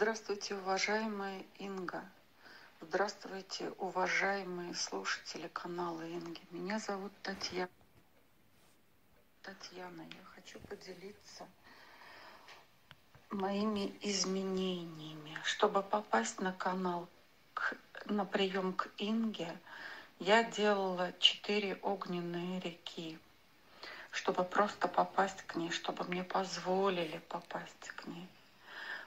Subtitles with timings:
[0.00, 2.04] Здравствуйте, уважаемая Инга.
[2.80, 6.40] Здравствуйте, уважаемые слушатели канала Инги.
[6.52, 7.68] Меня зовут Татьяна.
[9.42, 11.48] Татьяна, я хочу поделиться
[13.30, 15.36] моими изменениями.
[15.42, 17.08] Чтобы попасть на канал,
[17.52, 19.58] к, на прием к Инге,
[20.20, 23.18] я делала четыре огненные реки,
[24.12, 28.28] чтобы просто попасть к ней, чтобы мне позволили попасть к ней.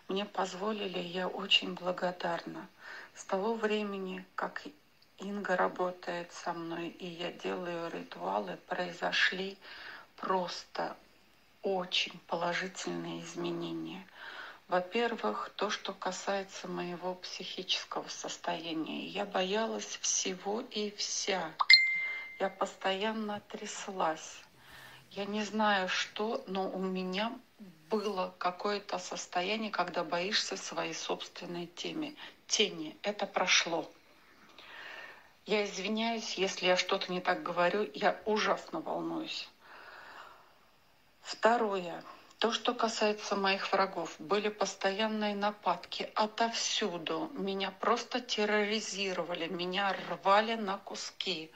[0.07, 2.67] Мне позволили, я очень благодарна.
[3.15, 4.63] С того времени, как
[5.17, 9.57] Инга работает со мной, и я делаю ритуалы, произошли
[10.15, 10.97] просто
[11.61, 14.05] очень положительные изменения.
[14.67, 19.05] Во-первых, то, что касается моего психического состояния.
[19.07, 21.51] Я боялась всего и вся.
[22.39, 24.41] Я постоянно тряслась.
[25.11, 27.37] Я не знаю что, но у меня
[27.91, 32.15] было какое-то состояние, когда боишься своей собственной теме,
[32.47, 32.97] тени.
[33.03, 33.91] Это прошло.
[35.45, 39.49] Я извиняюсь, если я что-то не так говорю, я ужасно волнуюсь.
[41.21, 42.03] Второе.
[42.39, 47.29] То, что касается моих врагов, были постоянные нападки отовсюду.
[47.33, 51.51] Меня просто терроризировали, меня рвали на куски.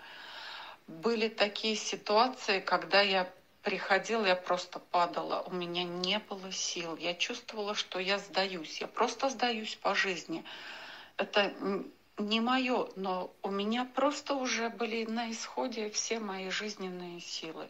[0.85, 3.27] Были такие ситуации, когда я
[3.65, 6.95] приходила, я просто падала, у меня не было сил.
[6.97, 10.45] Я чувствовала, что я сдаюсь, я просто сдаюсь по жизни.
[11.17, 11.51] Это
[12.19, 17.67] не мое, но у меня просто уже были на исходе все мои жизненные силы.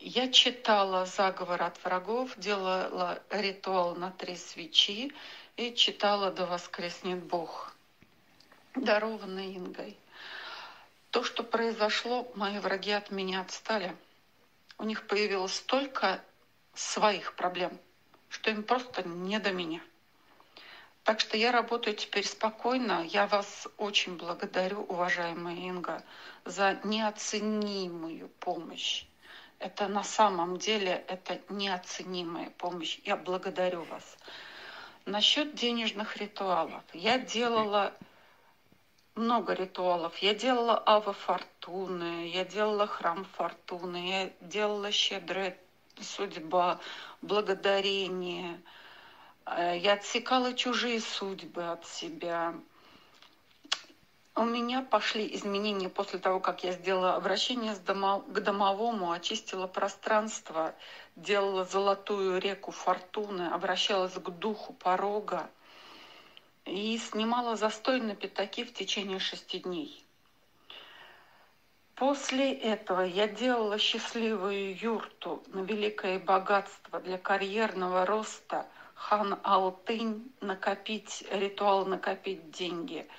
[0.00, 5.12] Я читала «Заговор от врагов», делала ритуал на три свечи
[5.56, 7.72] и читала «Да воскреснет Бог»,
[8.74, 9.96] дарованный Ингой.
[11.10, 13.94] То, что произошло, мои враги от меня отстали.
[14.80, 16.20] У них появилось столько
[16.74, 17.78] своих проблем,
[18.28, 19.80] что им просто не до меня.
[21.04, 23.04] Так что я работаю теперь спокойно.
[23.04, 26.02] Я вас очень благодарю, уважаемая Инга,
[26.44, 29.04] за неоценимую помощь
[29.60, 32.98] это на самом деле это неоценимая помощь.
[33.04, 34.16] Я благодарю вас.
[35.04, 36.82] Насчет денежных ритуалов.
[36.94, 37.92] Я делала
[39.14, 40.16] много ритуалов.
[40.18, 45.56] Я делала Ава Фортуны, я делала Храм Фортуны, я делала Щедрая
[46.00, 46.78] судьба,
[47.22, 48.60] благодарение.
[49.46, 52.54] Э, я отсекала чужие судьбы от себя.
[54.36, 60.74] У меня пошли изменения после того, как я сделала обращение к домовому, очистила пространство,
[61.16, 65.50] делала золотую реку фортуны, обращалась к духу порога
[66.70, 70.04] и снимала застой на пятаки в течение шести дней.
[71.94, 81.24] После этого я делала счастливую юрту на великое богатство для карьерного роста хан Алтынь, накопить
[81.30, 83.06] ритуал, накопить деньги–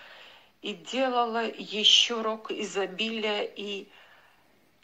[0.62, 3.90] и делала еще рок изобилия и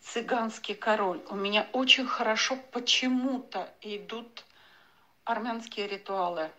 [0.01, 1.22] цыганский король.
[1.29, 4.44] У меня очень хорошо почему-то идут
[5.23, 6.51] армянские ритуалы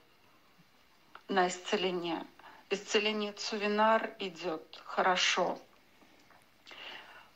[1.29, 2.25] на исцеление.
[2.71, 5.59] Исцеление Цувинар идет хорошо.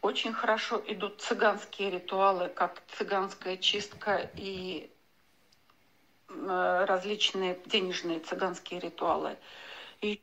[0.00, 4.90] Очень хорошо идут цыганские ритуалы, как цыганская чистка и
[6.28, 9.36] э, различные денежные цыганские ритуалы.
[10.00, 10.20] И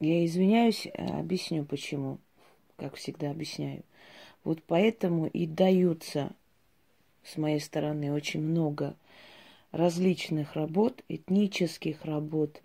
[0.00, 2.18] я извиняюсь, э, объясню почему,
[2.76, 3.84] как всегда объясняю.
[4.44, 6.30] Вот поэтому и даются
[7.22, 8.96] с моей стороны очень много
[9.72, 12.62] различных работ, этнических работ,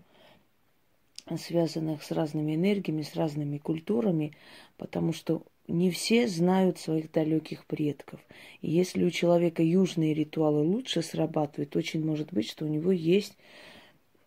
[1.37, 4.33] связанных с разными энергиями, с разными культурами,
[4.77, 8.19] потому что не все знают своих далеких предков.
[8.61, 13.37] И если у человека южные ритуалы лучше срабатывают, очень может быть, что у него есть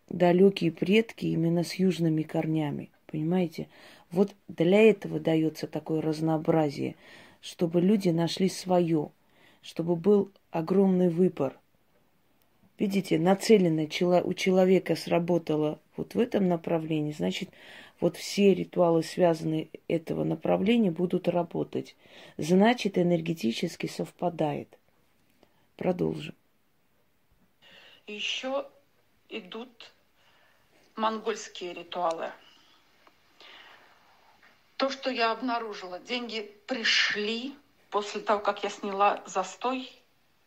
[0.09, 2.89] далекие предки именно с южными корнями.
[3.05, 3.67] Понимаете?
[4.11, 6.95] Вот для этого дается такое разнообразие,
[7.41, 9.11] чтобы люди нашли свое,
[9.61, 11.57] чтобы был огромный выбор.
[12.77, 13.87] Видите, нацеленно
[14.23, 17.49] у человека сработало вот в этом направлении, значит,
[17.99, 21.95] вот все ритуалы, связанные этого направления, будут работать.
[22.37, 24.77] Значит, энергетически совпадает.
[25.75, 26.35] Продолжим.
[28.05, 28.67] Еще
[29.29, 29.91] идут
[30.95, 32.31] монгольские ритуалы–
[34.77, 37.55] то, что я обнаружила, деньги пришли
[37.89, 39.91] после того, как я сняла застой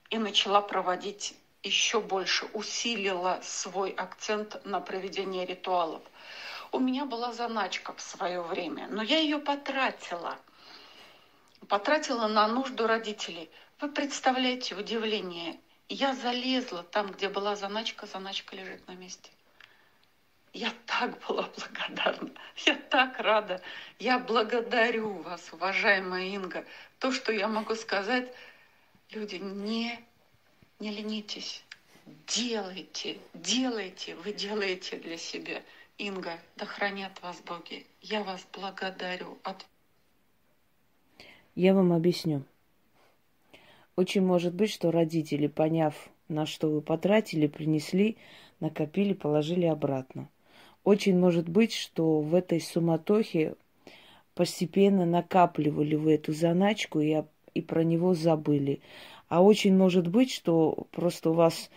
[0.08, 6.02] и начала проводить еще больше, усилила свой акцент на проведение ритуалов.
[6.72, 10.38] У меня была заначка в свое время, но я ее потратила.
[11.68, 13.50] Потратила на нужду родителей.
[13.80, 15.60] Вы представляете удивление?
[15.88, 19.30] Я залезла там, где была заначка, заначка лежит на месте.
[20.52, 22.30] Я так была благодарна,
[22.66, 23.62] я так рада.
[23.98, 26.64] Я благодарю вас, уважаемая Инга.
[26.98, 28.32] То, что я могу сказать,
[29.10, 30.04] люди, не,
[30.80, 31.62] не ленитесь,
[32.26, 35.62] делайте, делайте, вы делаете для себя.
[35.98, 37.86] Инга, да хранят вас боги.
[38.00, 39.36] Я вас благодарю.
[39.42, 39.66] От...
[41.54, 42.42] Я вам объясню.
[43.96, 45.94] Очень может быть, что родители, поняв,
[46.28, 48.16] на что вы потратили, принесли,
[48.60, 50.30] накопили, положили обратно.
[50.84, 53.56] Очень может быть, что в этой суматохе
[54.34, 57.22] постепенно накапливали вы эту заначку и,
[57.52, 58.80] и про него забыли.
[59.30, 61.70] А очень может быть, что просто у вас,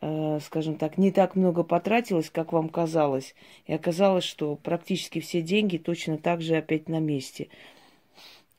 [0.00, 3.34] э, скажем так, не так много потратилось, как вам казалось.
[3.66, 7.48] И оказалось, что практически все деньги точно так же опять на месте.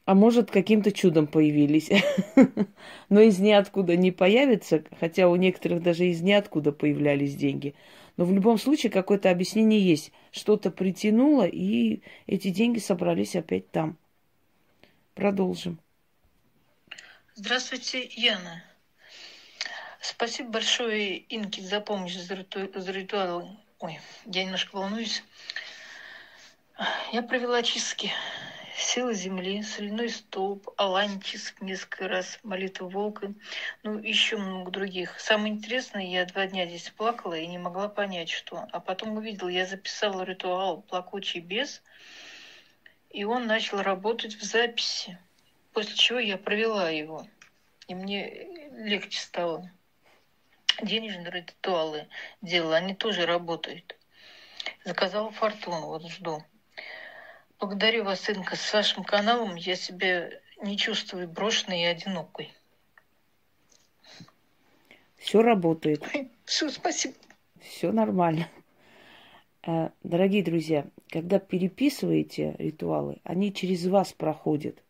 [0.03, 1.89] А может, каким-то чудом появились.
[3.09, 7.73] Но из ниоткуда не появится, хотя у некоторых даже из ниоткуда появлялись деньги.
[8.17, 10.11] Но в любом случае какое-то объяснение есть.
[10.33, 13.95] Что-то притянуло, и эти деньги собрались опять там.
[15.15, 15.79] Продолжим.
[17.35, 18.61] Здравствуйте, Яна.
[20.01, 22.69] Спасибо большое, Инки, за помощь за, риту...
[22.77, 23.57] за ритуал.
[23.79, 25.23] Ой, я немножко волнуюсь.
[27.13, 28.11] Я провела чистки
[28.75, 33.33] сила земли, соляной столб, алантис несколько раз, молитва волка,
[33.83, 35.17] ну, еще много других.
[35.17, 38.67] Самое интересное, я два дня здесь плакала и не могла понять, что.
[38.73, 41.81] А потом увидела, я записала ритуал «Плакучий бес»,
[43.09, 45.17] и он начал работать в записи,
[45.73, 47.27] после чего я провела его,
[47.87, 49.69] и мне легче стало.
[50.81, 52.07] Денежные ритуалы
[52.41, 53.97] делала, они тоже работают.
[54.83, 56.43] Заказала фортуну, вот жду.
[57.59, 58.55] Благодарю вас, Инка.
[58.55, 60.31] С вашим каналом я себя
[60.61, 62.53] не чувствую брошенной и одинокой.
[65.17, 66.03] Все работает.
[66.45, 67.13] Все, спасибо.
[67.59, 68.49] Все нормально.
[69.63, 74.81] Э, дорогие друзья, когда переписываете ритуалы, они через вас проходят.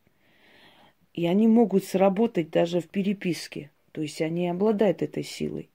[1.13, 3.69] И они могут сработать даже в переписке.
[3.91, 5.69] То есть они обладают этой силой.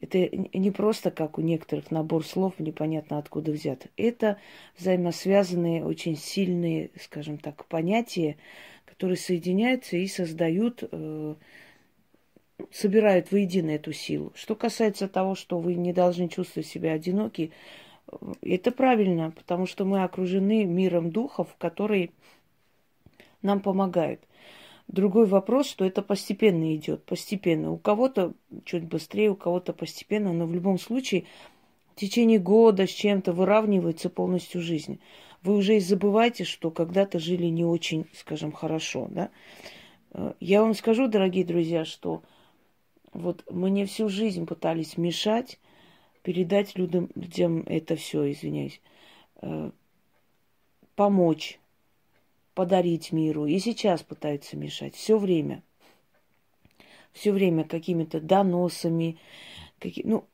[0.00, 3.88] Это не просто как у некоторых набор слов непонятно откуда взят.
[3.96, 4.38] Это
[4.78, 8.36] взаимосвязанные, очень сильные, скажем так, понятия,
[8.86, 11.34] которые соединяются и создают, э,
[12.70, 14.32] собирают воедино эту силу.
[14.36, 17.50] Что касается того, что вы не должны чувствовать себя одиноки,
[18.06, 22.12] э, это правильно, потому что мы окружены миром духов, который
[23.42, 24.20] нам помогает.
[24.88, 27.70] Другой вопрос, что это постепенно идет, постепенно.
[27.70, 28.32] У кого-то
[28.64, 31.26] чуть быстрее, у кого-то постепенно, но в любом случае
[31.94, 34.98] в течение года с чем-то выравнивается полностью жизнь.
[35.42, 39.30] Вы уже и забываете, что когда-то жили не очень, скажем, хорошо, да?
[40.12, 42.22] Э, я вам скажу, дорогие друзья, что
[43.12, 45.58] вот мне всю жизнь пытались мешать,
[46.22, 48.80] передать людям, людям это все, извиняюсь,
[49.42, 49.70] э,
[50.96, 51.60] помочь,
[52.58, 53.46] подарить миру.
[53.46, 54.96] И сейчас пытаются мешать.
[54.96, 55.62] Все время.
[57.12, 59.16] Все время какими-то доносами,
[59.78, 60.24] какие, ну,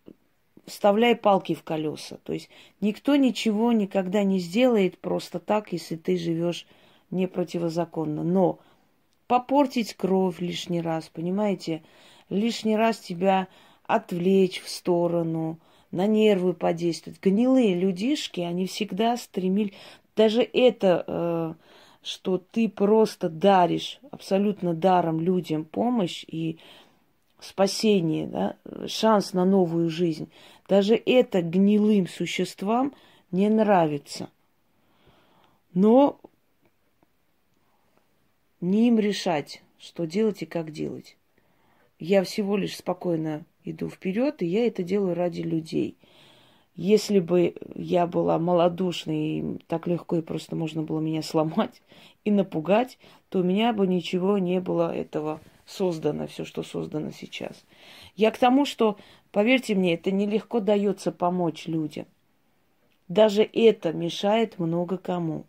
[0.65, 2.17] вставляя палки в колеса.
[2.25, 2.49] То есть
[2.81, 6.67] никто ничего никогда не сделает просто так, если ты живешь
[7.11, 8.25] не противозаконно.
[8.25, 8.59] Но
[9.27, 11.83] попортить кровь лишний раз, понимаете,
[12.31, 13.49] лишний раз тебя
[13.83, 15.59] отвлечь в сторону,
[15.91, 17.21] на нервы подействовать.
[17.21, 19.75] Гнилые людишки, они всегда стремились...
[20.17, 21.55] Даже это э,
[22.05, 26.59] что ты просто даришь абсолютно даром людям помощь и
[27.41, 28.57] спасение, да,
[28.87, 30.31] шанс на новую жизнь.
[30.69, 32.95] Даже это гнилым существам
[33.31, 34.29] не нравится.
[35.73, 36.21] Но
[38.61, 41.17] не им решать, что делать и как делать.
[41.99, 45.97] Я всего лишь спокойно иду вперед, и я это делаю ради людей–
[46.77, 51.83] если бы я была малодушной, и так легко и просто можно было меня сломать
[52.25, 57.65] и напугать, то у меня бы ничего не было этого создано, все, что создано сейчас.
[58.17, 58.99] Я к тому, что,
[59.31, 62.07] поверьте мне, это нелегко дается помочь людям.
[63.09, 65.47] Даже это мешает много кому.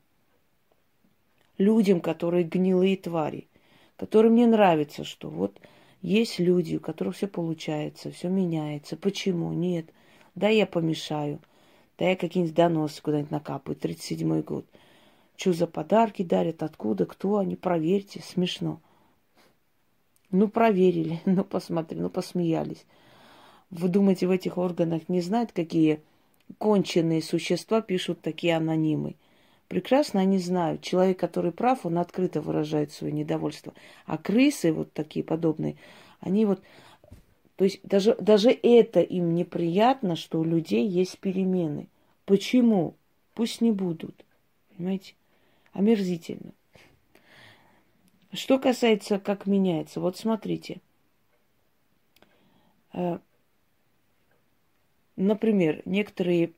[1.57, 3.47] Людям, которые гнилые твари,
[3.95, 5.59] которым не нравится, что вот
[6.01, 8.97] есть люди, у которых все получается, все меняется.
[8.97, 9.53] Почему?
[9.53, 9.89] Нет.
[10.35, 11.39] Да я помешаю.
[11.97, 13.77] Да я какие-нибудь доносы куда-нибудь накапаю.
[13.77, 14.65] 37-й год.
[15.37, 18.21] Что за подарки дарят, откуда, кто они, проверьте.
[18.21, 18.79] Смешно.
[20.31, 22.85] Ну, проверили, ну, посмотрели, ну, посмеялись.
[23.69, 26.01] Вы думаете, в этих органах не знают, какие
[26.57, 29.15] конченые существа пишут такие анонимы?
[29.67, 30.81] Прекрасно они знают.
[30.81, 33.73] Человек, который прав, он открыто выражает свое недовольство.
[34.05, 35.75] А крысы вот такие подобные,
[36.19, 36.61] они вот
[37.55, 41.87] То есть даже, даже это им неприятно, что у людей есть перемены.
[42.25, 42.95] Почему?
[43.33, 44.25] Пусть не будут.
[44.75, 45.13] Понимаете?
[45.71, 46.51] Омерзительно.
[48.33, 50.81] Что касается, как меняется, вот смотрите.
[52.91, 53.19] Э,
[55.15, 56.51] например, некоторые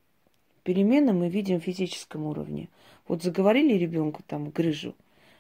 [0.63, 2.70] перемены мы видим в физическом уровне.
[3.08, 4.96] Вот заговорили ребенку там грыжу,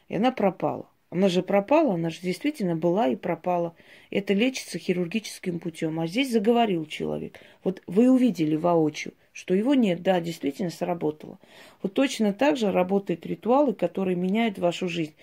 [0.07, 0.87] и она пропала.
[1.09, 3.75] Она же пропала, она же действительно была и пропала.
[4.09, 5.99] Это лечится хирургическим путем.
[5.99, 7.39] А здесь заговорил человек.
[7.63, 11.39] Вот вы увидели воочию, что его нет, да, действительно сработало.
[11.81, 15.15] Вот точно так же работают ритуалы, которые меняют вашу жизнь.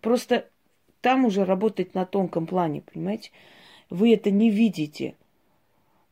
[0.00, 0.48] Просто
[1.00, 3.30] там уже работать на тонком плане, понимаете?
[3.90, 5.14] Вы это не видите.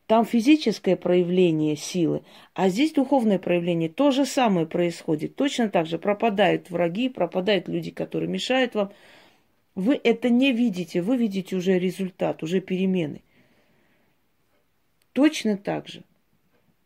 [0.07, 2.21] Там физическое проявление силы,
[2.53, 3.89] а здесь духовное проявление.
[3.89, 5.35] То же самое происходит.
[5.35, 8.93] Точно так же пропадают враги, пропадают люди, которые мешают вам.
[9.77, 13.21] Вы это не видите, вы видите уже результат, уже перемены.
[15.13, 16.03] Точно так же.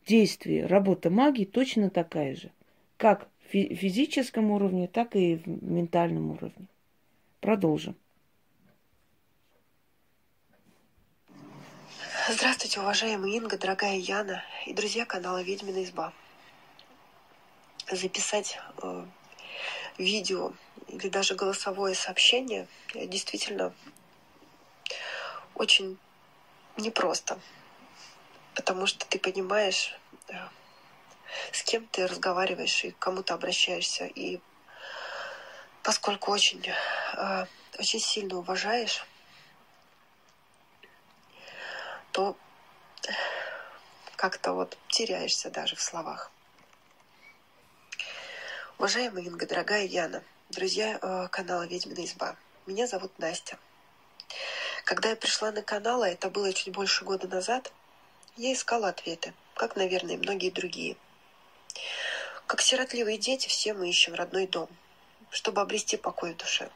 [0.06, 2.52] Действие, работа магии точно такая же.
[2.98, 6.68] Как в физическом уровне, так и в ментальном уровне.
[7.40, 7.96] Продолжим.
[12.30, 16.12] Здравствуйте, уважаемая Инга, дорогая Яна и друзья канала «Ведьмина изба».
[17.90, 19.06] Записать э,
[19.98, 20.54] видео
[20.88, 23.74] или даже голосовое сообщение действительно
[25.56, 25.98] очень
[26.78, 27.40] непросто,
[28.56, 29.96] потому что ты понимаешь,
[30.30, 30.34] э,
[31.52, 34.06] с кем ты разговариваешь и к кому ты обращаешься.
[34.06, 34.40] И
[35.84, 37.46] поскольку очень, э,
[37.78, 39.06] очень сильно уважаешь,
[42.12, 42.36] то
[44.16, 46.32] как-то вот теряешься даже в словах.
[48.82, 52.36] Уважаемая Инга, дорогая Яна, друзья э, канала «Ведьмина изба»,
[52.66, 53.60] меня зовут Настя.
[54.86, 57.72] Когда я пришла на канал, а это было чуть больше года назад,
[58.38, 60.98] я искала ответы, как, наверное, многие другие.
[62.48, 64.68] Как сиротливые дети, все мы ищем родной дом,
[65.30, 66.72] чтобы обрести покой в душе.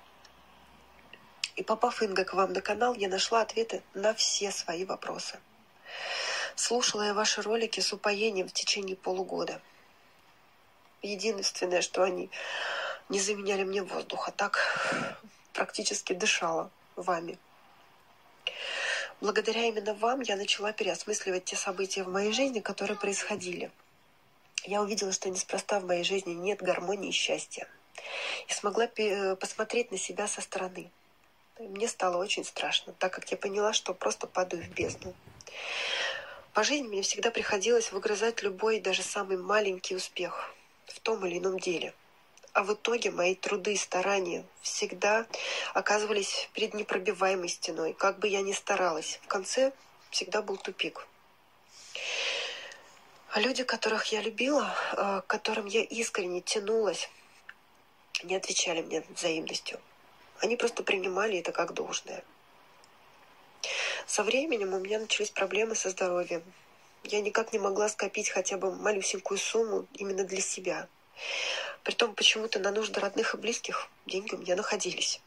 [1.55, 5.39] И попав, Инга, к вам на канал, я нашла ответы на все свои вопросы.
[6.55, 9.59] Слушала я ваши ролики с упоением в течение полугода–
[11.05, 12.31] Единственное, что они
[13.09, 14.57] не заменяли мне воздух, а так
[15.53, 17.37] практически дышала вами.
[19.21, 23.71] Благодаря именно вам я начала переосмысливать те события в моей жизни, которые происходили.
[24.63, 27.67] Я увидела, что неспроста в моей жизни нет гармонии и счастья.
[28.47, 28.87] И смогла
[29.35, 30.89] посмотреть на себя со стороны.
[31.59, 35.13] Мне стало очень страшно, так как я поняла, что просто падаю в бездну.
[36.53, 40.51] По жизни мне всегда приходилось выгрызать любой, даже самый маленький успех–
[41.05, 41.93] том или ином деле.
[42.53, 45.27] А в итоге мои труды и старания всегда
[45.73, 47.93] оказывались перед непробиваемой стеной.
[47.93, 49.71] Как бы я ни старалась, в конце
[50.09, 51.07] всегда был тупик.
[53.29, 57.09] А люди, которых я любила, э, к которым я искренне тянулась,
[58.23, 59.79] не отвечали мне взаимностью.
[60.39, 62.23] Они просто принимали это как должное.
[64.07, 66.43] Со временем у меня начались проблемы со здоровьем.
[67.03, 70.87] Я никак не могла скопить хотя бы малюсенькую сумму именно для себя.
[71.83, 75.21] Притом почему-то на нужды родных и близких деньги у меня находились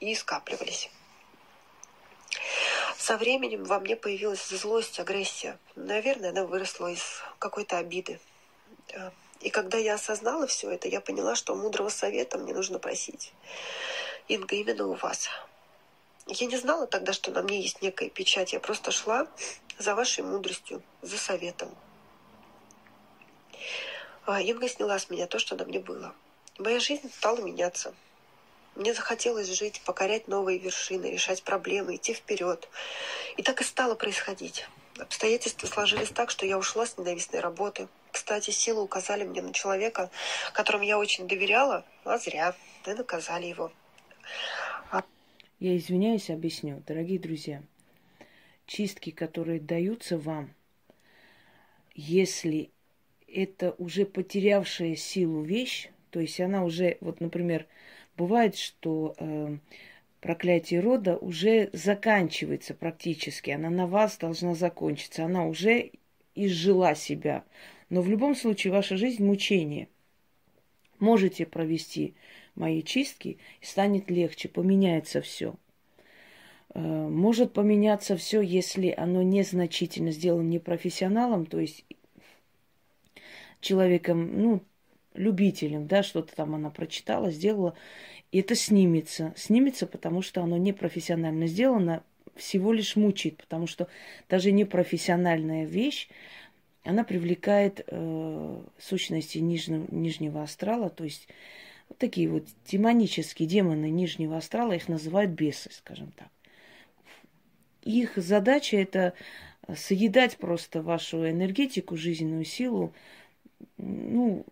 [0.00, 0.90] и скапливались.
[2.98, 5.58] Со временем во мне появилась злость, агрессия.
[5.76, 8.18] Наверное, она выросла из какой-то обиды.
[9.40, 13.32] И когда я осознала все это, я поняла, что мудрого совета мне нужно просить.
[14.26, 15.28] Инга, именно у вас.
[16.26, 18.54] Я не знала тогда, что на мне есть некая печать.
[18.54, 19.26] Я просто шла
[19.78, 21.74] за вашей мудростью, за советом.
[24.26, 26.14] А Инга сняла с меня то, что на мне было.
[26.58, 27.94] Моя жизнь стала меняться.
[28.74, 32.68] Мне захотелось жить, покорять новые вершины, решать проблемы, идти вперед.
[33.36, 34.66] И так и стало происходить.
[34.98, 37.88] Обстоятельства сложились так, что я ушла с ненавистной работы.
[38.10, 40.10] Кстати, силы указали мне на человека,
[40.52, 42.54] которому я очень доверяла, а зря.
[42.86, 43.72] И наказали его.
[45.60, 46.82] Я извиняюсь, объясню.
[46.86, 47.62] Дорогие друзья,
[48.66, 50.54] чистки, которые даются вам,
[51.94, 52.70] если
[53.34, 57.66] это уже потерявшая силу вещь, то есть она уже, вот, например,
[58.16, 59.56] бывает, что э,
[60.20, 65.90] проклятие рода уже заканчивается практически, она на вас должна закончиться, она уже
[66.34, 67.44] изжила себя.
[67.90, 69.88] Но в любом случае ваша жизнь мучение.
[70.98, 72.14] Можете провести
[72.54, 75.54] мои чистки, и станет легче, поменяется все.
[76.74, 81.84] Э, может поменяться все, если оно незначительно сделано не профессионалом, то есть
[83.64, 84.62] человеком, ну,
[85.14, 87.74] любителем, да, что-то там она прочитала, сделала,
[88.32, 89.32] и это снимется.
[89.36, 92.02] Снимется, потому что оно не профессионально сделано,
[92.36, 93.88] всего лишь мучает, потому что
[94.28, 96.08] даже непрофессиональная вещь,
[96.82, 101.28] она привлекает э, сущности нижнего, нижнего астрала, то есть
[101.88, 106.28] вот такие вот демонические демоны нижнего астрала, их называют бесы, скажем так.
[107.82, 109.12] Их задача это
[109.76, 112.92] съедать просто вашу энергетику, жизненную силу,
[113.76, 114.44] ну,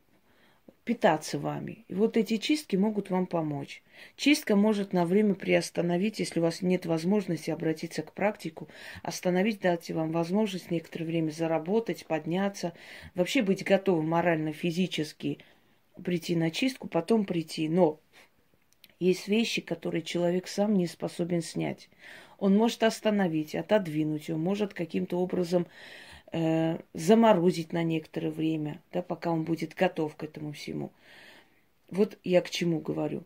[0.85, 1.85] питаться вами.
[1.89, 3.83] И вот эти чистки могут вам помочь.
[4.17, 8.69] Чистка может на время приостановить, если у вас нет возможности обратиться к практику,
[9.03, 12.73] остановить, дать вам возможность некоторое время заработать, подняться,
[13.15, 15.39] вообще быть готовым морально, физически
[16.03, 17.69] прийти на чистку, потом прийти.
[17.69, 18.01] Но
[18.99, 21.89] есть вещи, которые человек сам не способен снять.
[22.39, 25.69] Он может остановить, отодвинуть, он может каким-то образом
[26.33, 30.91] э, заморозить на некоторое время, да, пока он будет готов к этому всему.
[31.91, 33.23] Вот я к чему говорю.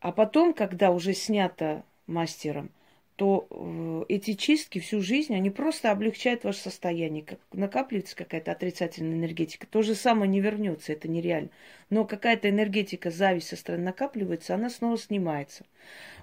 [0.00, 2.70] А потом, когда уже снято мастером,
[3.16, 7.24] то э, эти чистки всю жизнь, они просто облегчают ваше состояние.
[7.24, 9.66] Как накапливается какая-то отрицательная энергетика.
[9.66, 11.50] То же самое не вернется, это нереально.
[11.90, 15.64] Но какая-то энергетика, зависть со стороны накапливается, она снова снимается.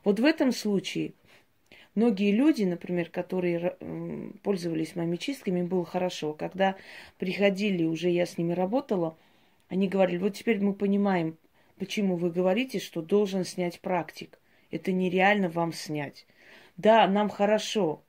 [0.05, 1.11] Вот в этом случае
[1.95, 3.77] Многие люди, например, которые
[4.43, 6.33] пользовались моими чистками, им было хорошо.
[6.33, 6.75] Когда
[7.17, 9.17] приходили, уже я с ними работала,
[9.69, 11.37] они говорили, вот теперь мы понимаем,
[11.79, 14.37] почему вы говорите, что должен снять практик.
[14.71, 16.25] Это нереально вам снять.
[16.75, 18.01] Да, нам хорошо.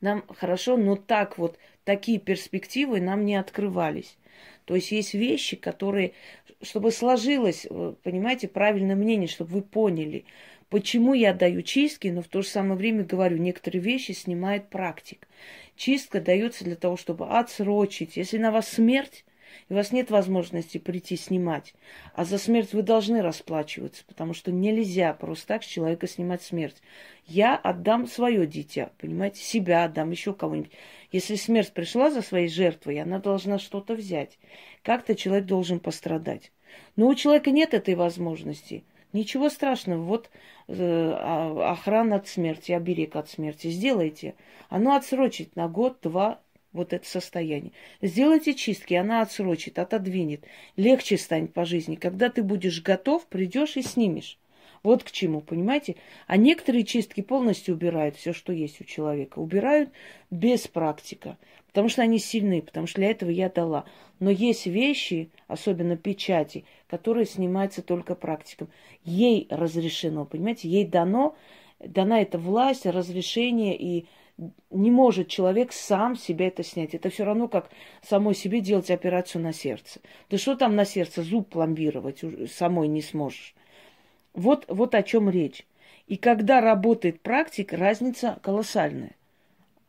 [0.00, 4.16] Нам хорошо, но так вот, такие перспективы нам не открывались.
[4.64, 6.12] То есть есть вещи, которые,
[6.62, 10.24] чтобы сложилось, э, понимаете, правильное мнение, чтобы вы поняли–
[10.70, 15.26] Почему я даю чистки, но в то же самое время говорю, некоторые вещи снимает практик.
[15.76, 18.18] Чистка дается для того, чтобы отсрочить.
[18.18, 19.24] Если на вас смерть,
[19.70, 21.72] и у вас нет возможности прийти снимать,
[22.12, 26.82] а за смерть вы должны расплачиваться, потому что нельзя просто так с человека снимать смерть.
[27.26, 30.72] Я отдам свое дитя, понимаете, себя отдам, еще кого-нибудь.
[31.12, 34.38] Если смерть пришла за своей жертвой, она должна что-то взять.
[34.82, 36.52] Как-то человек должен пострадать.
[36.96, 40.30] Но у человека нет этой возможности– Ничего страшного, вот
[40.68, 43.68] э, а, охрана от смерти, оберег от смерти.
[43.68, 44.34] Сделайте.
[44.68, 46.40] Оно отсрочит на год-два
[46.72, 47.72] вот это состояние.
[48.02, 50.44] Сделайте чистки, она отсрочит, отодвинет.
[50.76, 51.96] Легче станет по жизни.
[51.96, 54.38] Когда ты будешь готов, придешь и снимешь.
[54.82, 55.96] Вот к чему, понимаете?
[56.26, 59.38] А некоторые чистки полностью убирают все, что есть у человека.
[59.38, 59.90] Убирают
[60.30, 61.36] без практика,
[61.68, 63.84] потому что они сильны, потому что для этого я дала.
[64.20, 68.68] Но есть вещи, особенно печати, которые снимаются только практиком.
[69.04, 71.36] Ей разрешено, понимаете, ей дано,
[71.80, 74.06] дана эта власть, разрешение, и
[74.70, 76.94] не может человек сам себе это снять.
[76.94, 77.70] Это все равно, как
[78.02, 80.00] самой себе делать операцию на сердце.
[80.30, 83.54] Да что там на сердце, зуб пломбировать самой не сможешь.
[84.38, 85.66] Вот, вот о чем речь.
[86.06, 89.16] И когда работает практик, разница колоссальная.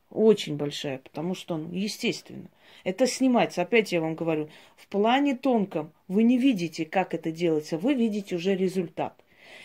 [0.09, 2.47] Очень большая, потому что он, естественно,
[2.83, 3.61] это снимается.
[3.61, 8.35] Опять я вам говорю, в плане тонком вы не видите, как это делается, вы видите
[8.35, 9.13] уже результат.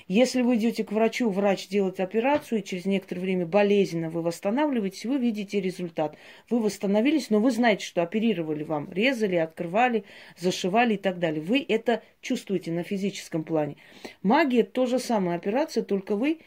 [0.06, 5.06] Если вы идете к врачу, врач делает операцию, и через некоторое время болезненно вы восстанавливаетесь,
[5.06, 6.16] вы видите результат.
[6.50, 10.04] Вы восстановились, но вы знаете, что оперировали вам, резали, открывали,
[10.36, 11.40] зашивали и так далее.
[11.40, 13.76] Вы это чувствуете на физическом плане.
[14.22, 16.40] Магия то же самое операция, только вы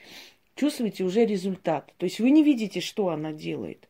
[0.56, 1.94] чувствуете уже результат.
[1.98, 3.88] То есть вы не видите, что она делает.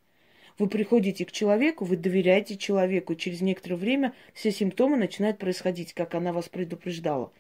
[0.58, 5.94] Вы приходите к человеку, вы доверяете человеку, и через некоторое время все симптомы начинают происходить,
[5.94, 7.32] как она вас предупреждала.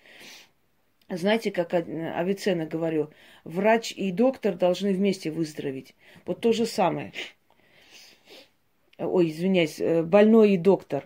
[1.09, 3.09] Знаете, как Авиценна говорю,
[3.43, 5.95] врач и доктор должны вместе выздороветь.
[6.25, 7.13] Вот то же самое.
[8.97, 11.05] Ой, извиняюсь, э, больной и доктор.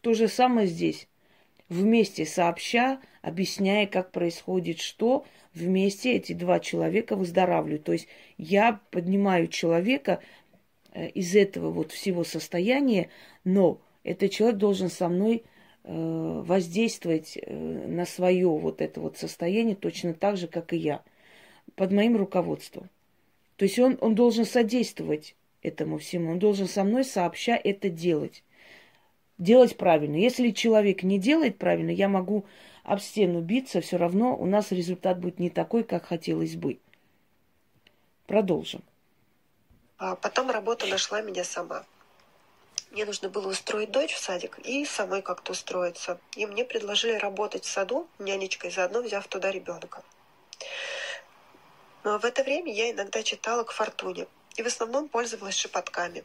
[0.00, 1.08] То же самое здесь.
[1.68, 7.84] Вместе сообща, объясняя, как происходит что, вместе эти два человека выздоравливают.
[7.84, 10.20] То есть я поднимаю человека
[10.92, 13.08] Э, из этого вот всего состояния,
[13.44, 15.48] но этот человек должен со мной э,
[15.84, 21.02] воздействовать э, на свое вот это вот состояние точно так же, как и я,
[21.74, 22.88] под моим руководством.
[23.56, 28.42] То есть он, он должен содействовать этому всему, он должен со мной сообща это делать.
[29.38, 30.16] Делать правильно.
[30.16, 32.44] Если человек не делает правильно, я могу
[32.84, 36.78] об стену биться, все равно у нас результат будет не такой, как хотелось бы.
[38.26, 38.82] Продолжим.
[39.98, 41.84] А потом работа нашла меня сама.
[42.92, 46.20] Мне нужно было устроить дочь в садик и самой как-то устроиться.
[46.36, 50.02] И мне предложили работать в саду нянечкой, заодно взяв туда ребенка.
[52.04, 54.26] Но в это время я иногда читала к фортуне
[54.56, 56.22] и в основном пользовалась шепотками.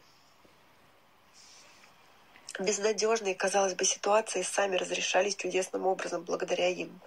[2.59, 6.99] Безнадежные, казалось бы, ситуации сами разрешались чудесным образом благодаря им.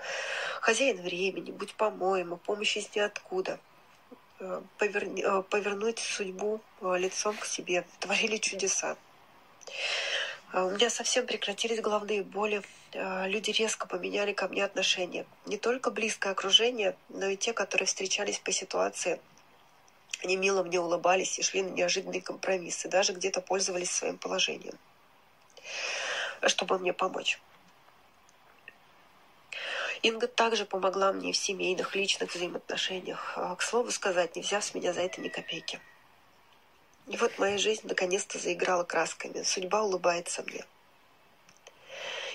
[0.63, 3.61] Хозяин времени, будь по-моему, помощь из ниоткуда–
[4.41, 8.97] э, повернуть судьбу лицом к себе, творили чудеса.
[10.53, 12.63] У меня совсем прекратились головные боли.
[12.93, 15.25] Люди резко поменяли ко мне отношения.
[15.47, 19.21] Не только близкое окружение, но и те, которые встречались по ситуации.
[20.25, 24.75] Они мило мне улыбались и шли на неожиданные компромиссы, даже где-то пользовались своим положением,
[26.47, 27.41] чтобы мне помочь.
[30.03, 33.35] Инга также помогла мне в семейных, личных взаимоотношениях.
[33.37, 35.81] А, к слову сказать, не взяв с меня за это ни копейки.
[37.11, 39.43] И вот моя жизнь наконец-то заиграла красками.
[39.43, 40.65] Судьба улыбается мне.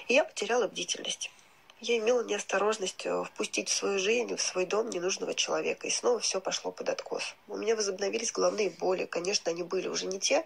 [0.10, 1.32] И я потеряла бдительность.
[1.80, 5.88] Я имела неосторожность э, впустить в свою жизнь, в свой дом ненужного человека.
[5.88, 7.36] И снова все пошло под откос.
[7.48, 9.06] У меня возобновились головные боли.
[9.06, 10.46] Конечно, они были уже не те,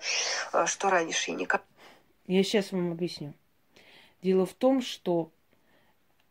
[0.52, 1.64] а, что раньше и никак.
[2.28, 3.34] Я сейчас вам объясню.
[4.22, 5.32] Дело в том, что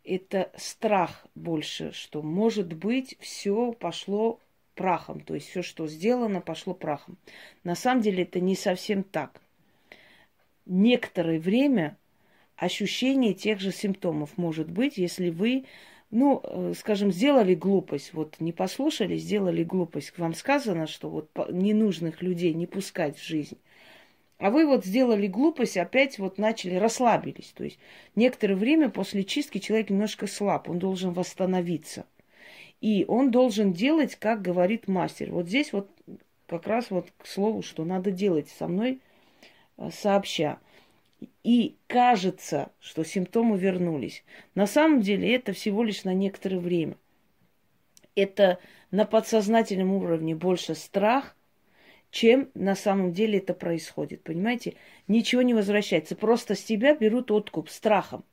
[0.04, 4.38] это страх больше, что может быть все пошло
[4.78, 7.18] прахом, то есть все, что сделано, пошло прахом.
[7.64, 9.42] На самом деле это не совсем так.
[10.66, 11.96] Некоторое время
[12.56, 15.64] ощущение тех же симптомов может быть, если вы,
[16.12, 20.16] ну, э, скажем, сделали глупость, вот не послушали, сделали глупость.
[20.16, 23.58] Вам сказано, что вот ненужных людей не пускать в жизнь.
[24.38, 27.52] А вы вот сделали глупость, опять вот начали, расслабились.
[27.56, 27.80] То есть
[28.14, 32.06] некоторое время после чистки человек немножко слаб, он должен восстановиться.
[32.80, 35.32] И он должен делать, как говорит мастер.
[35.32, 35.90] Вот здесь вот
[36.46, 39.00] как раз вот к слову, что надо делать со мной
[39.76, 40.58] э, сообща.
[41.42, 44.22] И кажется, что симптомы вернулись.
[44.54, 46.96] На самом деле это всего лишь на некоторое время.
[48.14, 48.58] Это
[48.90, 51.36] на подсознательном уровне больше страх,
[52.10, 54.22] чем на самом деле это происходит.
[54.22, 54.74] Понимаете?
[55.08, 56.16] Ничего не возвращается.
[56.16, 58.24] Просто с тебя берут откуп страхом.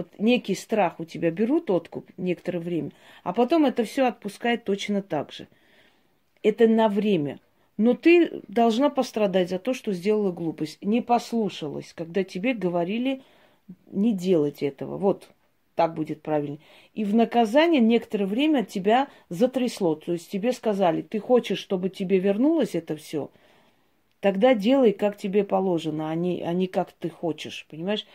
[0.00, 2.90] Вот некий страх у тебя берут откуп некоторое время,
[3.22, 5.46] а потом это все отпускает точно так же.
[6.42, 7.38] Это на время.
[7.76, 10.78] Но ты должна пострадать за то, что сделала глупость.
[10.80, 13.20] Не послушалась, когда тебе говорили
[13.90, 14.96] не делать этого.
[14.96, 15.28] Вот
[15.74, 16.56] так будет правильно.
[16.94, 19.96] И в наказание некоторое время тебя затрясло.
[19.96, 23.30] То есть тебе сказали, ты хочешь, чтобы тебе вернулось это все,
[24.20, 27.66] тогда делай, как тебе положено, а не, а не как ты хочешь.
[27.68, 28.06] Понимаешь?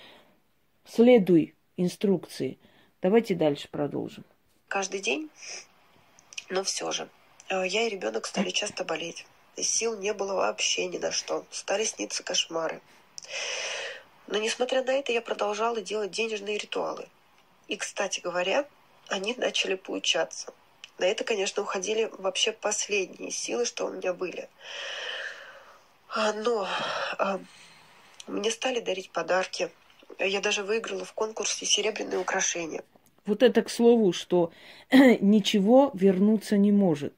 [0.83, 2.57] Следуй инструкции.
[3.01, 4.23] Давайте дальше продолжим.
[4.67, 5.29] Каждый день,
[6.49, 7.09] но все же.
[7.49, 9.25] Э, я и ребенок стали часто болеть.
[9.57, 11.45] Сил не было вообще ни на что.
[11.51, 12.81] Стали сниться кошмары.
[14.27, 17.07] Но несмотря на это, я продолжала делать денежные ритуалы.
[17.67, 18.65] И, кстати говоря,
[19.07, 20.53] они начали получаться.
[20.97, 24.49] На это, конечно, уходили вообще последние силы, что у меня были.
[26.09, 26.67] А, но
[27.17, 27.39] а,
[28.27, 29.69] мне стали дарить подарки.
[30.19, 32.83] Я даже выиграла в конкурсе серебряные украшения.
[33.25, 34.51] Вот это к слову, что
[34.91, 37.13] ничего вернуться не может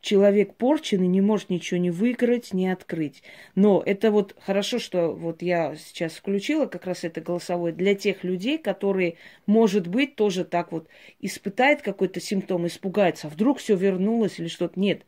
[0.00, 3.22] человек порченный не может ничего не выиграть, не открыть.
[3.54, 8.24] Но это вот хорошо, что вот я сейчас включила как раз это голосовое для тех
[8.24, 9.16] людей, которые,
[9.46, 10.88] может быть, тоже так вот
[11.20, 14.78] испытают какой-то симптом, испугаются, а вдруг все вернулось или что-то.
[14.80, 15.02] Нет.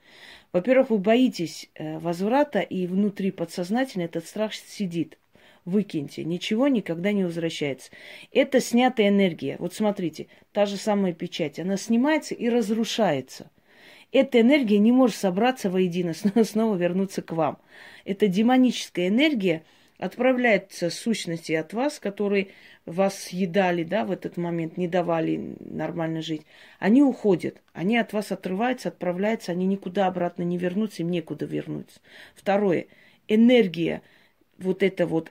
[0.52, 5.16] Во-первых, вы боитесь э, возврата, и внутри подсознательно этот страх сидит.
[5.64, 6.24] Выкиньте.
[6.24, 7.90] Ничего никогда не возвращается.
[8.32, 9.56] Это снятая энергия.
[9.58, 11.58] Вот смотрите, та же самая печать.
[11.58, 13.50] Она снимается и разрушается–
[14.12, 16.12] эта энергия не может собраться воедино,
[16.44, 17.58] снова вернуться к вам.
[18.04, 19.64] Это демоническая энергия
[19.98, 22.48] отправляется сущности от вас, которые
[22.84, 26.42] вас съедали, да, в этот момент, не давали нормально жить.
[26.78, 32.00] Они уходят, они от вас отрываются, отправляются, они никуда обратно не вернутся, им некуда вернуться.
[32.34, 32.88] Второе,
[33.28, 34.02] энергия,
[34.58, 35.30] вот это вот,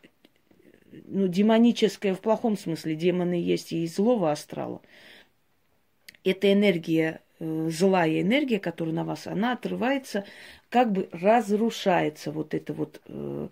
[1.06, 4.82] ну, демоническая в плохом смысле, демоны есть и злого астрала.
[6.24, 10.26] Эта энергия Э, злая энергия, которая на вас, она отрывается,
[10.70, 13.48] как бы разрушается вот это вот э,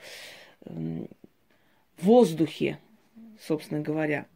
[1.97, 2.77] воздухе,
[3.41, 4.27] собственно говоря.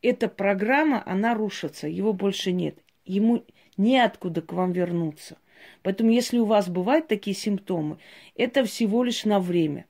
[0.00, 2.78] Эта программа, она рушится, его больше нет.
[3.04, 3.44] Ему
[3.76, 5.36] неоткуда к вам вернуться.
[5.82, 7.98] Поэтому, если у вас бывают такие симптомы,
[8.36, 9.86] это всего лишь на время.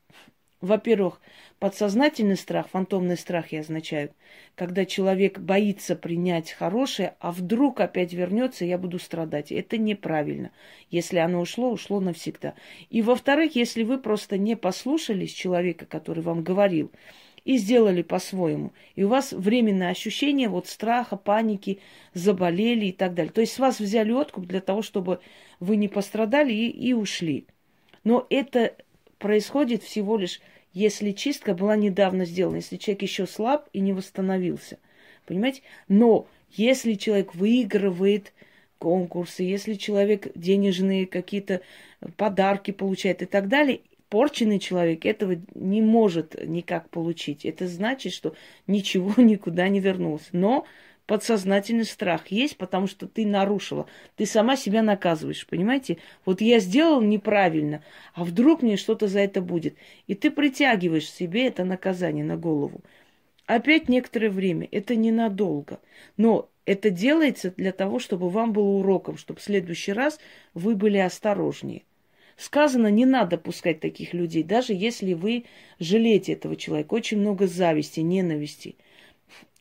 [0.61, 1.21] Во-первых,
[1.65, 4.11] Подсознательный страх, фантомный страх я означаю,
[4.55, 9.51] когда человек боится принять хорошее, а вдруг опять вернется, я буду страдать.
[9.51, 10.51] Это неправильно.
[10.91, 12.53] Если оно ушло, ушло навсегда.
[12.91, 16.93] И во-вторых, если вы просто не послушались человека, который вам говорил,
[17.45, 18.73] и сделали по-своему.
[18.95, 21.81] И у вас временное ощущение вот страха, паники,
[22.15, 23.33] заболели и так далее.
[23.33, 25.21] То есть с вас взяли откуп для того, чтобы
[25.61, 27.47] вы не пострадали и, и ушли.
[28.03, 28.75] Но это
[29.19, 30.41] происходит всего лишь
[30.75, 34.79] если чистка была недавно сделана, если человек еще слаб и не восстановился.
[35.25, 35.63] Понимаете?
[35.89, 38.33] Но Если человек выигрывает
[38.79, 41.63] конкурсы, если человек денежные какие-то
[42.17, 43.81] подарки получает и так далее,
[44.15, 47.45] порченный человек этого не может никак получить.
[47.45, 48.37] Это значит, что
[48.69, 50.29] ничего никуда не вернулось.
[50.31, 50.67] Но
[51.07, 53.87] подсознательный страх есть, потому что ты нарушила.
[54.15, 55.99] Ты сама себя наказываешь, понимаете?
[56.25, 57.83] Вот я сделал неправильно,
[58.15, 59.75] а вдруг мне что-то за это будет.
[60.07, 62.83] И ты притягиваешь себе это наказание на голову.
[63.47, 65.81] Опять некоторое время, это ненадолго.
[66.17, 70.21] Но это делается для того, чтобы вам было уроком, чтобы в следующий раз
[70.55, 71.83] вы были осторожнее.
[72.37, 75.45] Сказано, не надо пускать таких людей, даже если вы
[75.79, 76.95] жалеете этого человека.
[76.95, 78.77] Очень много зависти, ненависти.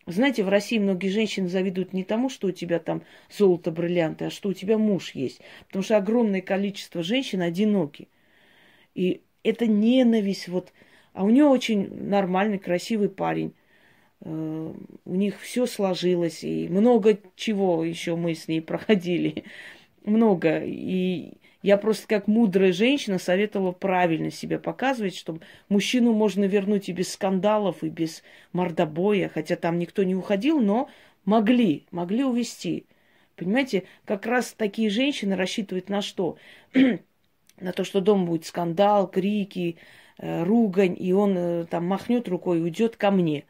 [0.06, 4.30] Знаете, в России многие женщины завидуют не тому, что у тебя там золото, бриллианты, а
[4.30, 5.40] что у тебя муж есть.
[5.68, 8.10] Потому что огромное количество женщин одиноки.
[8.96, 10.74] И это ненависть вот.
[11.14, 13.54] А у нее очень нормальный, красивый парень.
[14.22, 14.74] Э,
[15.06, 19.46] у них все сложилось, и много чего еще мы с ней проходили.
[20.04, 20.64] Много.
[20.66, 21.34] И
[21.64, 27.14] я просто как мудрая женщина советовала правильно себя показывать, чтобы мужчину можно вернуть и без
[27.14, 28.22] скандалов, и без
[28.52, 30.90] мордобоя, хотя там никто не уходил, но
[31.24, 32.86] могли, могли увести.
[33.38, 36.38] Понимаете, как раз такие женщины рассчитывают на что?
[37.60, 39.78] на то, что дома будет скандал, крики,
[40.18, 43.46] э, ругань, и он э, там махнет рукой и уйдет ко мне.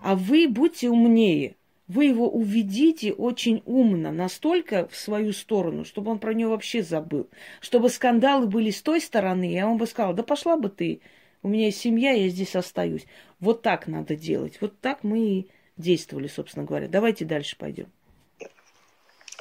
[0.00, 1.56] А вы будьте умнее
[1.88, 7.28] вы его уведите очень умно, настолько в свою сторону, чтобы он про нее вообще забыл.
[7.62, 11.00] Чтобы скандалы были с той стороны, и он бы сказал, да пошла бы ты,
[11.42, 13.06] у меня есть семья, я здесь остаюсь.
[13.40, 14.60] Вот так надо делать.
[14.60, 16.88] Вот так мы и действовали, собственно говоря.
[16.88, 17.90] Давайте дальше пойдем.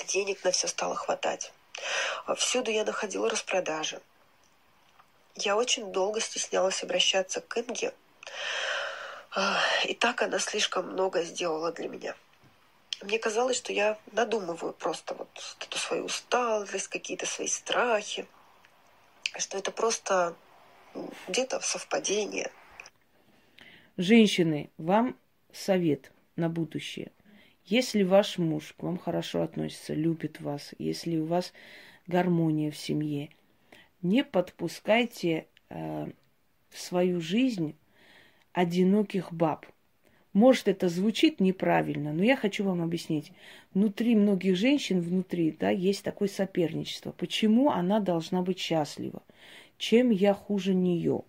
[0.07, 1.51] Денег на все стало хватать.
[2.37, 3.99] Всюду я находила распродажи.
[5.35, 7.93] Я очень долго стеснялась обращаться к Инге.
[9.85, 12.15] И так она слишком много сделала для меня–
[13.03, 15.29] мне казалось, что я надумываю просто вот
[15.59, 18.25] эту свою усталость, какие-то свои страхи,
[19.37, 20.35] что это просто
[21.27, 22.51] где-то совпадение.
[23.97, 25.17] Женщины, вам
[25.51, 27.11] совет на будущее.
[27.65, 31.53] Если ваш муж к вам хорошо относится, любит вас, если у вас
[32.07, 33.29] гармония в семье,
[34.01, 36.05] не подпускайте э,
[36.69, 37.77] в свою жизнь
[38.53, 39.65] одиноких баб–
[40.33, 43.31] может, это звучит неправильно, но я хочу вам объяснить.
[43.73, 47.11] Внутри многих женщин, внутри, да, есть такое соперничество.
[47.11, 49.23] Почему она должна быть счастлива?
[49.77, 51.21] Чем я хуже нее?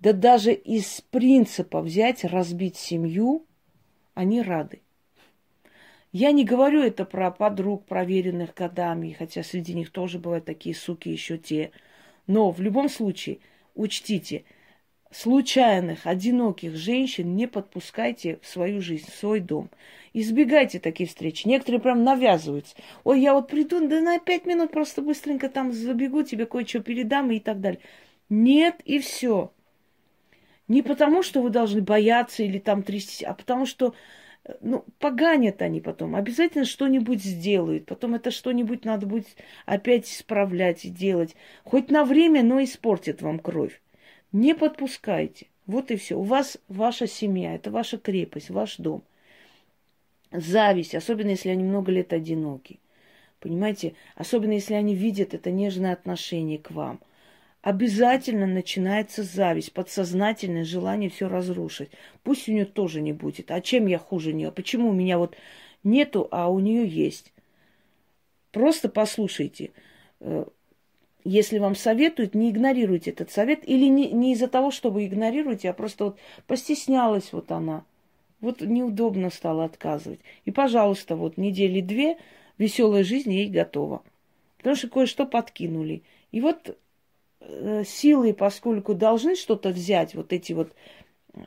[0.00, 3.46] Да даже из принципа взять, разбить семью,
[4.14, 4.80] они рады.
[6.12, 11.10] Я не говорю это про подруг, проверенных годами, хотя среди них тоже бывают такие суки,
[11.10, 11.72] еще те.
[12.26, 13.38] Но в любом случае,
[13.74, 14.44] учтите–
[15.10, 19.70] случайных, одиноких женщин не подпускайте в свою жизнь, в свой дом.
[20.12, 21.44] Избегайте таких встреч.
[21.44, 22.74] Некоторые прям навязываются.
[23.04, 27.30] Ой, я вот приду, да на пять минут просто быстренько там забегу, тебе кое-что передам
[27.30, 27.80] и так далее.
[28.28, 29.52] Нет, и все.
[30.68, 33.94] Не потому, что вы должны бояться или там трястись, а потому что
[34.60, 36.14] ну, поганят они потом.
[36.14, 37.86] Обязательно что-нибудь сделают.
[37.86, 39.26] Потом это что-нибудь надо будет
[39.64, 41.36] опять исправлять и делать.
[41.64, 43.80] Хоть на время, но испортит вам кровь.
[44.36, 45.46] Не подпускайте.
[45.64, 46.18] Вот и все.
[46.18, 49.02] У вас ваша семья, это ваша крепость, ваш дом.
[50.30, 52.78] Зависть, особенно если они много лет одиноки.
[53.40, 53.94] Понимаете?
[54.14, 57.00] Особенно если они видят это нежное отношение к вам.
[57.62, 61.88] Обязательно начинается зависть, подсознательное желание все разрушить.
[62.22, 63.50] Пусть у нее тоже не будет.
[63.50, 64.52] А чем я хуже нее?
[64.52, 65.34] Почему у меня вот
[65.82, 67.32] нету, а у нее есть?
[68.52, 69.70] Просто послушайте.
[71.26, 73.68] Если вам советуют, не игнорируйте этот совет.
[73.68, 77.84] Или не, не из-за того, что вы игнорируете, а просто вот постеснялась вот она.
[78.40, 80.20] Вот неудобно стало отказывать.
[80.44, 82.18] И, пожалуйста, вот недели две
[82.58, 84.02] веселая жизнь ей готова.
[84.58, 86.02] Потому что кое-что подкинули.
[86.30, 86.78] И вот
[87.40, 90.72] э, силы, поскольку должны что-то взять, вот эти вот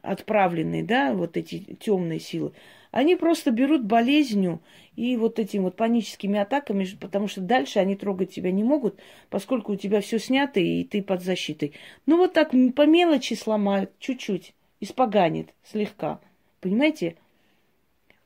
[0.02, 2.54] отправленные, да, вот эти темные силы,
[2.92, 4.62] они просто берут болезнью
[4.96, 9.00] и вот этими вот паническими атаками, потому что дальше они трогать тебя не могут,
[9.30, 11.74] поскольку у тебя все снято и ты под защитой.
[12.06, 16.20] Ну вот так по мелочи сломают, чуть-чуть, испоганит слегка.
[16.62, 17.16] Понимаете?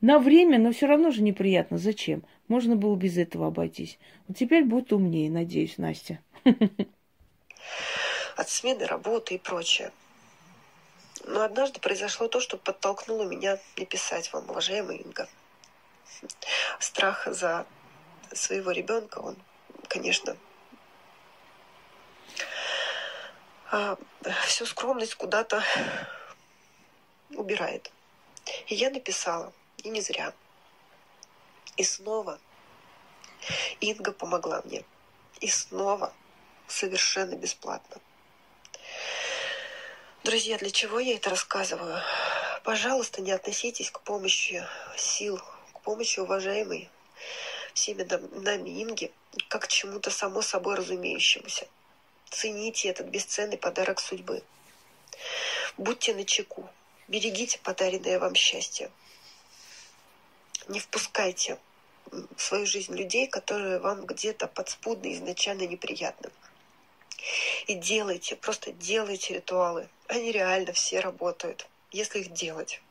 [0.01, 1.77] На время, но все равно же неприятно.
[1.77, 2.23] Зачем?
[2.47, 3.99] Можно было без этого обойтись.
[4.27, 6.19] Вот теперь будет умнее, надеюсь, Настя.
[8.35, 9.91] От смены работы и прочее.
[11.23, 15.27] Но однажды произошло то, что подтолкнуло меня не писать вам, уважаемая Инга.
[16.79, 17.65] Страх за
[18.33, 19.37] своего ребенка, он,
[19.87, 20.37] конечно,
[23.71, 23.97] а,
[24.45, 25.63] всю скромность куда-то
[27.31, 27.91] убирает.
[28.67, 30.33] И я написала, и не зря.
[31.77, 32.39] И снова
[33.79, 34.83] Инга помогла мне.
[35.39, 36.13] И снова
[36.67, 37.97] совершенно бесплатно.
[40.23, 42.01] Друзья, для чего я это рассказываю?
[42.63, 45.37] Пожалуйста, не относитесь к помощи сил,
[45.73, 46.89] к помощи уважаемой
[47.73, 48.03] всеми
[48.39, 49.11] нами Инги,
[49.49, 51.67] как к чему-то само собой разумеющемуся.
[52.29, 54.43] Цените этот бесценный подарок судьбы.
[55.75, 56.69] Будьте начеку,
[57.09, 58.91] берегите подаренное вам счастье.
[60.69, 61.59] Не впускайте
[62.11, 66.31] в свою жизнь людей, которые вам где-то подспудно изначально неприятны.
[67.67, 69.89] И делайте, просто делайте ритуалы.
[70.07, 72.81] Они реально все работают, если их делать.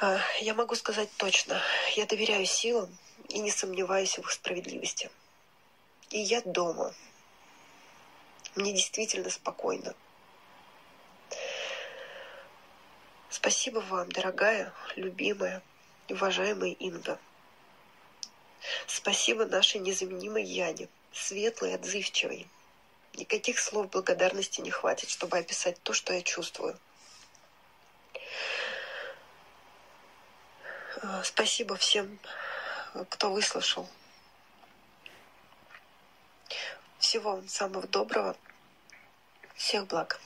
[0.00, 1.60] А, я могу сказать точно,
[1.96, 2.96] я доверяю силам
[3.28, 5.10] и не сомневаюсь в их справедливости.
[6.10, 6.94] И я дома.
[8.54, 9.94] Мне действительно спокойно.
[13.30, 15.62] Спасибо вам, дорогая, любимая,
[16.08, 17.18] уважаемая Инга.
[18.86, 22.46] Спасибо нашей незаменимой Яне, светлой, отзывчивой.
[23.14, 26.76] Никаких слов благодарности не хватит, чтобы описать то, что я чувствую.
[31.02, 32.18] Э, спасибо всем,
[33.10, 33.88] кто выслушал.
[36.98, 38.36] Всего вам самого доброго.
[39.54, 40.20] Всех благ.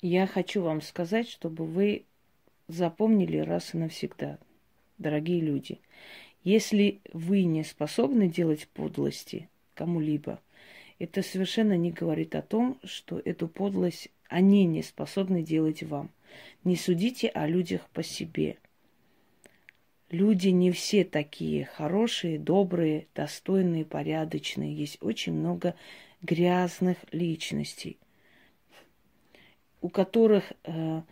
[0.00, 2.06] Я хочу вам сказать, чтобы вы
[2.68, 4.38] запомнили раз и навсегда,
[4.96, 5.80] дорогие люди.
[6.42, 10.40] Если вы не способны делать подлости кому-либо,
[10.98, 16.10] это совершенно не говорит о том, что эту подлость они не способны делать вам.
[16.64, 18.56] Не судите о людях по себе.
[20.10, 24.74] Люди не все такие хорошие, добрые, достойные, порядочные.
[24.74, 25.74] Есть очень много
[26.22, 27.98] грязных личностей–
[29.80, 31.02] у которых э,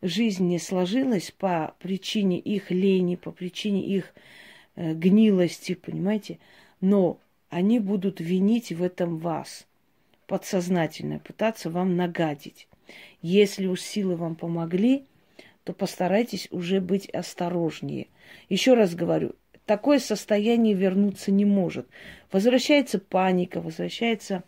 [0.00, 4.14] жизнь не сложилась по причине их лени, по причине их
[4.76, 6.38] гнилости, понимаете,
[6.80, 7.18] но
[7.50, 9.66] они будут винить в этом вас
[10.26, 12.66] подсознательно, пытаться вам нагадить.
[13.20, 15.04] Если уж силы вам помогли,
[15.64, 18.06] то постарайтесь уже быть осторожнее.
[18.48, 19.34] Еще раз говорю,
[19.66, 21.86] такое состояние вернуться не может.
[22.30, 24.42] Возвращается паника, возвращается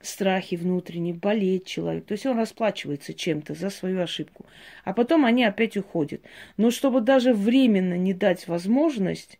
[0.00, 2.06] страхи внутренние, болеть человек.
[2.06, 4.46] То есть он расплачивается чем-то за свою ошибку.
[4.84, 6.22] А потом они опять уходят.
[6.56, 9.38] Но чтобы даже временно не дать возможность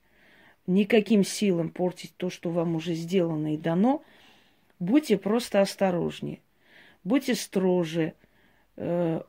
[0.67, 4.03] никаким силам портить то, что вам уже сделано и дано,
[4.79, 6.41] будьте просто осторожнее.
[7.03, 8.15] Будьте строже,
[8.77, 9.21] э,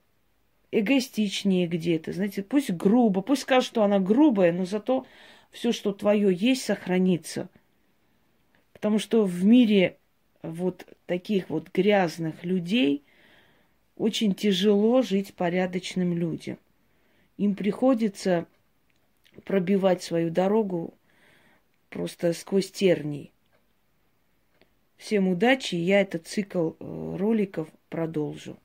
[0.72, 2.14] эгоистичнее где-то.
[2.14, 5.06] Знаете, пусть грубо, пусть скажут, что она грубая, но зато
[5.52, 7.50] все, что твое есть, сохранится.
[8.74, 9.98] Потому что в мире
[10.42, 13.04] вот таких вот грязных людей
[13.96, 16.58] очень тяжело жить порядочным людям.
[17.38, 18.46] Им приходится
[19.44, 20.94] пробивать свою дорогу
[21.96, 23.32] просто сквозь тернии.
[24.98, 28.58] Всем удачи, я этот цикл э, роликов продолжу.